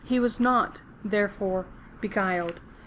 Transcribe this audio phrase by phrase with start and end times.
[0.03, 1.67] He was not, therefore,
[1.99, 2.59] beguiled.